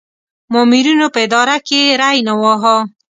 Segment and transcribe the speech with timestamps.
[0.53, 2.77] مامورینو په اداره کې ری نه واهه.